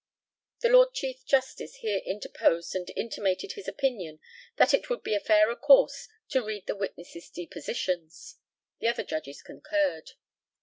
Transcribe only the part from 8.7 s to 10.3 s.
The other judges concurred.